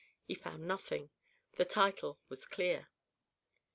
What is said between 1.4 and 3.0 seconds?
the title was clear.